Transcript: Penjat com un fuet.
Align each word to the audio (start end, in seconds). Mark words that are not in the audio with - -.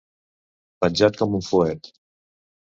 Penjat 0.85 1.19
com 1.19 1.37
un 1.41 1.45
fuet. 1.49 1.93